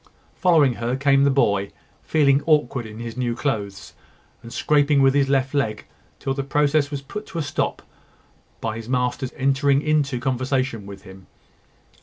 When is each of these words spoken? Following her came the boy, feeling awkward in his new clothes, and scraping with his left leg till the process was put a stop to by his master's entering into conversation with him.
Following 0.33 0.73
her 0.81 0.95
came 0.95 1.25
the 1.25 1.29
boy, 1.29 1.71
feeling 2.01 2.41
awkward 2.47 2.87
in 2.87 2.97
his 2.97 3.15
new 3.15 3.35
clothes, 3.35 3.93
and 4.41 4.51
scraping 4.51 5.03
with 5.03 5.13
his 5.13 5.29
left 5.29 5.53
leg 5.53 5.85
till 6.17 6.33
the 6.33 6.41
process 6.41 6.89
was 6.89 7.03
put 7.03 7.35
a 7.35 7.41
stop 7.43 7.77
to 7.77 7.83
by 8.61 8.77
his 8.77 8.89
master's 8.89 9.31
entering 9.37 9.83
into 9.83 10.19
conversation 10.19 10.87
with 10.87 11.03
him. 11.03 11.27